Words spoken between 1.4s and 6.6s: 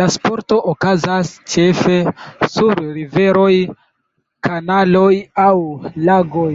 ĉefe sur riveroj, kanaloj aŭ lagoj.